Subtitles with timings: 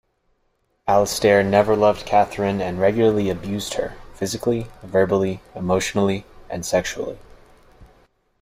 [0.87, 7.19] Alistair never loved Katherine and regularly abused her-physically, verbally, emotionally, and sexually.